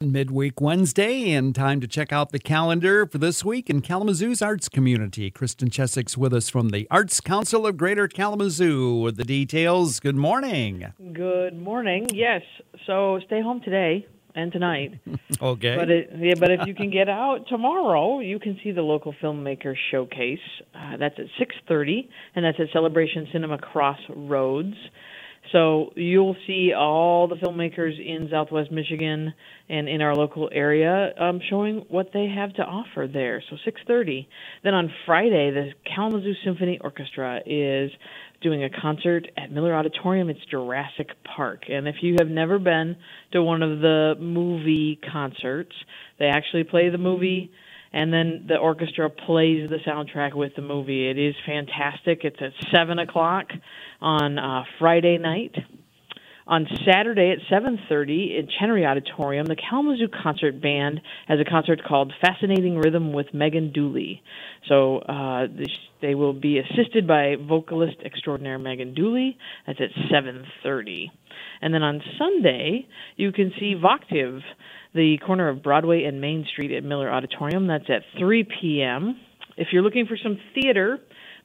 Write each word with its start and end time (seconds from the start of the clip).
Midweek 0.00 0.60
Wednesday, 0.60 1.32
and 1.32 1.52
time 1.52 1.80
to 1.80 1.88
check 1.88 2.12
out 2.12 2.30
the 2.30 2.38
calendar 2.38 3.04
for 3.04 3.18
this 3.18 3.44
week 3.44 3.68
in 3.68 3.80
Kalamazoo's 3.80 4.40
arts 4.40 4.68
community. 4.68 5.28
Kristen 5.28 5.70
Cheswick's 5.70 6.16
with 6.16 6.32
us 6.32 6.48
from 6.48 6.68
the 6.68 6.86
Arts 6.88 7.20
Council 7.20 7.66
of 7.66 7.76
Greater 7.76 8.06
Kalamazoo 8.06 8.94
with 8.94 9.16
the 9.16 9.24
details. 9.24 9.98
Good 9.98 10.14
morning. 10.14 10.92
Good 11.12 11.60
morning. 11.60 12.06
Yes, 12.14 12.42
so 12.86 13.18
stay 13.26 13.42
home 13.42 13.60
today 13.60 14.06
and 14.36 14.52
tonight. 14.52 15.00
okay. 15.42 15.74
But 15.74 15.90
it, 15.90 16.10
yeah, 16.16 16.34
but 16.38 16.52
if 16.52 16.60
you 16.68 16.76
can 16.76 16.90
get 16.90 17.08
out 17.08 17.48
tomorrow, 17.48 18.20
you 18.20 18.38
can 18.38 18.56
see 18.62 18.70
the 18.70 18.82
local 18.82 19.16
filmmaker 19.20 19.74
showcase. 19.90 20.38
Uh, 20.76 20.96
that's 20.96 21.18
at 21.18 21.26
six 21.40 21.56
thirty, 21.66 22.08
and 22.36 22.44
that's 22.44 22.60
at 22.60 22.68
Celebration 22.72 23.26
Cinema 23.32 23.58
Crossroads. 23.58 24.76
So 25.52 25.92
you'll 25.96 26.36
see 26.46 26.72
all 26.76 27.26
the 27.26 27.36
filmmakers 27.36 27.98
in 27.98 28.28
Southwest 28.30 28.70
Michigan 28.70 29.32
and 29.68 29.88
in 29.88 30.02
our 30.02 30.14
local 30.14 30.48
area 30.52 31.12
um, 31.18 31.40
showing 31.48 31.84
what 31.88 32.10
they 32.12 32.26
have 32.26 32.52
to 32.54 32.62
offer 32.62 33.06
there. 33.10 33.42
So 33.48 33.56
6:30. 33.66 34.26
Then 34.62 34.74
on 34.74 34.92
Friday, 35.06 35.50
the 35.50 35.70
Kalamazoo 35.94 36.34
Symphony 36.44 36.78
Orchestra 36.80 37.40
is 37.46 37.90
doing 38.42 38.62
a 38.64 38.70
concert 38.70 39.26
at 39.36 39.50
Miller 39.50 39.74
Auditorium. 39.74 40.28
It's 40.28 40.44
Jurassic 40.50 41.08
Park, 41.24 41.64
and 41.68 41.88
if 41.88 41.96
you 42.02 42.16
have 42.18 42.28
never 42.28 42.58
been 42.58 42.96
to 43.32 43.42
one 43.42 43.62
of 43.62 43.80
the 43.80 44.14
movie 44.18 44.98
concerts, 45.12 45.72
they 46.18 46.26
actually 46.26 46.64
play 46.64 46.90
the 46.90 46.98
movie 46.98 47.50
and 47.92 48.12
then 48.12 48.44
the 48.48 48.56
orchestra 48.56 49.08
plays 49.10 49.68
the 49.68 49.78
soundtrack 49.86 50.34
with 50.34 50.52
the 50.56 50.62
movie. 50.62 51.08
It 51.08 51.18
is 51.18 51.34
fantastic. 51.46 52.20
It's 52.24 52.36
at 52.40 52.52
seven 52.74 52.98
o'clock 52.98 53.46
on 54.00 54.38
uh, 54.38 54.64
Friday 54.78 55.18
night. 55.18 55.54
On 56.48 56.66
Saturday 56.86 57.30
at 57.30 57.40
7:30 57.50 58.38
in 58.38 58.48
Chenery 58.58 58.86
Auditorium, 58.86 59.44
the 59.44 59.54
Kalamazoo 59.54 60.08
Concert 60.08 60.62
Band 60.62 61.02
has 61.26 61.38
a 61.38 61.44
concert 61.44 61.84
called 61.84 62.10
"Fascinating 62.22 62.78
Rhythm" 62.78 63.12
with 63.12 63.34
Megan 63.34 63.70
Dooley. 63.70 64.22
So 64.66 65.00
uh, 65.00 65.48
they 66.00 66.14
will 66.14 66.32
be 66.32 66.58
assisted 66.58 67.06
by 67.06 67.36
vocalist 67.36 67.98
extraordinaire 68.02 68.58
Megan 68.58 68.94
Dooley. 68.94 69.36
That's 69.66 69.78
at 69.78 69.90
7:30, 70.10 71.10
and 71.60 71.74
then 71.74 71.82
on 71.82 72.00
Sunday 72.16 72.86
you 73.16 73.30
can 73.30 73.52
see 73.60 73.74
Voctave 73.74 74.40
the 74.94 75.18
corner 75.18 75.50
of 75.50 75.62
Broadway 75.62 76.04
and 76.04 76.18
Main 76.18 76.46
Street 76.50 76.72
at 76.72 76.82
Miller 76.82 77.12
Auditorium. 77.12 77.66
That's 77.66 77.90
at 77.90 78.04
3 78.18 78.48
p.m. 78.58 79.20
If 79.58 79.68
you're 79.70 79.82
looking 79.82 80.06
for 80.06 80.16
some 80.16 80.38
theater, 80.54 80.98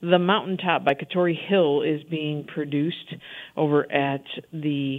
The 0.04 0.20
Mountaintop 0.20 0.84
by 0.84 0.96
Katori 0.96 1.34
Hall 1.48 1.82
is 1.82 2.04
being 2.04 2.44
produced 2.44 3.16
over 3.56 3.90
at 3.90 4.26
the 4.52 4.98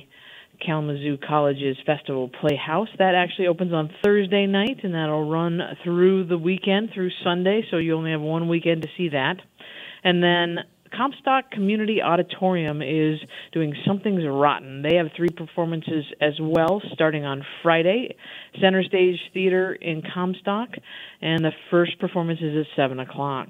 Kalamazoo 0.64 1.18
College's 1.18 1.76
Festival 1.84 2.30
Playhouse. 2.40 2.88
That 2.98 3.14
actually 3.14 3.48
opens 3.48 3.74
on 3.74 3.90
Thursday 4.02 4.46
night 4.46 4.78
and 4.82 4.94
that'll 4.94 5.28
run 5.28 5.60
through 5.84 6.28
the 6.28 6.38
weekend, 6.38 6.88
through 6.94 7.10
Sunday, 7.22 7.66
so 7.70 7.76
you 7.76 7.94
only 7.94 8.12
have 8.12 8.22
one 8.22 8.48
weekend 8.48 8.80
to 8.80 8.88
see 8.96 9.10
that. 9.10 9.36
And 10.04 10.22
then 10.22 10.60
Comstock 10.96 11.50
Community 11.50 12.00
Auditorium 12.00 12.80
is 12.80 13.18
doing 13.52 13.74
Something's 13.86 14.24
Rotten. 14.26 14.82
They 14.82 14.96
have 14.96 15.08
three 15.16 15.28
performances 15.28 16.04
as 16.20 16.34
well, 16.40 16.80
starting 16.92 17.24
on 17.24 17.44
Friday. 17.62 18.16
Center 18.60 18.82
Stage 18.84 19.18
Theater 19.32 19.74
in 19.74 20.02
Comstock, 20.14 20.68
and 21.20 21.44
the 21.44 21.52
first 21.70 21.98
performance 21.98 22.40
is 22.40 22.66
at 22.66 22.76
7 22.76 23.00
o'clock. 23.00 23.48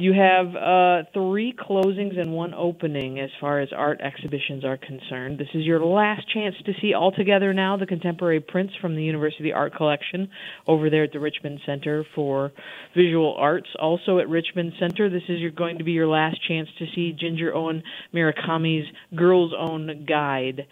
You 0.00 0.12
have 0.12 0.54
uh, 0.54 1.10
three 1.12 1.52
closings 1.52 2.16
and 2.16 2.32
one 2.32 2.54
opening 2.54 3.18
as 3.18 3.30
far 3.40 3.58
as 3.58 3.70
art 3.76 4.00
exhibitions 4.00 4.64
are 4.64 4.76
concerned. 4.76 5.38
This 5.38 5.48
is 5.54 5.64
your 5.64 5.84
last 5.84 6.32
chance 6.32 6.54
to 6.66 6.72
see 6.80 6.94
All 6.94 7.10
Together 7.10 7.52
Now, 7.52 7.76
the 7.76 7.84
contemporary 7.84 8.38
prints 8.38 8.74
from 8.80 8.94
the 8.94 9.02
University 9.02 9.52
Art 9.52 9.74
Collection 9.74 10.30
over 10.68 10.88
there 10.88 11.02
at 11.02 11.12
the 11.12 11.18
Richmond 11.18 11.58
Center 11.66 12.06
for 12.14 12.52
Visual 12.96 13.34
Arts. 13.36 13.66
Also 13.80 14.20
at 14.20 14.28
Richmond 14.28 14.74
Center, 14.78 15.10
this 15.10 15.24
is 15.28 15.40
your, 15.40 15.50
going 15.50 15.78
to 15.78 15.84
be 15.84 15.90
your 15.90 16.06
last 16.06 16.38
chance 16.46 16.68
to 16.78 16.86
see 16.94 17.12
Ginger 17.12 17.52
Owen 17.52 17.82
Murakami's 18.14 18.86
Girl's 19.16 19.52
Own 19.58 20.06
Guide 20.08 20.68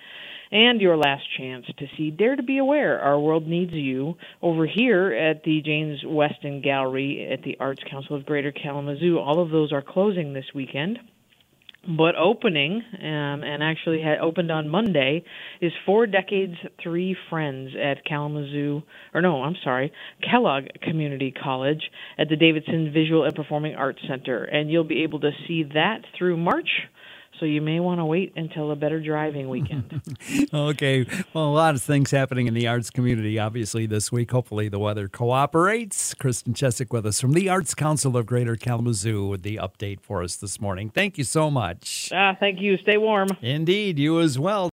and 0.50 0.80
your 0.80 0.96
last 0.96 1.24
chance 1.36 1.66
to 1.78 1.86
see 1.96 2.10
Dare 2.10 2.36
to 2.36 2.42
Be 2.42 2.58
Aware, 2.58 3.00
Our 3.00 3.18
World 3.18 3.46
Needs 3.46 3.72
You, 3.72 4.16
over 4.42 4.66
here 4.66 5.12
at 5.12 5.42
the 5.44 5.60
James 5.62 6.00
Weston 6.04 6.62
Gallery 6.62 7.28
at 7.30 7.42
the 7.42 7.56
Arts 7.60 7.82
Council 7.90 8.16
of 8.16 8.26
Greater 8.26 8.52
Kalamazoo. 8.52 9.18
All 9.18 9.40
of 9.40 9.50
those 9.50 9.72
are 9.72 9.82
closing 9.82 10.32
this 10.32 10.46
weekend. 10.54 10.98
But 11.88 12.16
opening, 12.16 12.82
um, 12.98 13.44
and 13.44 13.62
actually 13.62 14.02
had 14.02 14.18
opened 14.18 14.50
on 14.50 14.68
Monday, 14.68 15.22
is 15.60 15.72
Four 15.84 16.08
Decades, 16.08 16.56
Three 16.82 17.16
Friends 17.30 17.70
at 17.80 18.04
Kalamazoo, 18.04 18.82
or 19.14 19.22
no, 19.22 19.44
I'm 19.44 19.54
sorry, 19.62 19.92
Kellogg 20.28 20.64
Community 20.82 21.30
College 21.30 21.82
at 22.18 22.28
the 22.28 22.34
Davidson 22.34 22.90
Visual 22.92 23.22
and 23.22 23.36
Performing 23.36 23.76
Arts 23.76 24.00
Center. 24.08 24.42
And 24.42 24.68
you'll 24.68 24.82
be 24.82 25.04
able 25.04 25.20
to 25.20 25.30
see 25.46 25.62
that 25.74 26.00
through 26.18 26.38
March 26.38 26.70
so 27.38 27.46
you 27.46 27.60
may 27.60 27.80
want 27.80 28.00
to 28.00 28.04
wait 28.04 28.32
until 28.36 28.70
a 28.70 28.76
better 28.76 29.00
driving 29.00 29.48
weekend. 29.48 30.00
okay. 30.54 31.06
Well, 31.34 31.44
a 31.44 31.54
lot 31.54 31.74
of 31.74 31.82
things 31.82 32.10
happening 32.10 32.46
in 32.46 32.54
the 32.54 32.66
arts 32.66 32.90
community, 32.90 33.38
obviously, 33.38 33.86
this 33.86 34.10
week. 34.10 34.30
Hopefully, 34.30 34.68
the 34.68 34.78
weather 34.78 35.08
cooperates. 35.08 36.14
Kristen 36.14 36.54
Cheswick 36.54 36.92
with 36.92 37.06
us 37.06 37.20
from 37.20 37.32
the 37.32 37.48
Arts 37.48 37.74
Council 37.74 38.16
of 38.16 38.26
Greater 38.26 38.56
Kalamazoo 38.56 39.26
with 39.26 39.42
the 39.42 39.56
update 39.56 40.00
for 40.00 40.22
us 40.22 40.36
this 40.36 40.60
morning. 40.60 40.90
Thank 40.90 41.18
you 41.18 41.24
so 41.24 41.50
much. 41.50 42.10
Ah, 42.12 42.36
thank 42.38 42.60
you. 42.60 42.76
Stay 42.78 42.96
warm. 42.96 43.28
Indeed, 43.42 43.98
you 43.98 44.20
as 44.20 44.38
well. 44.38 44.64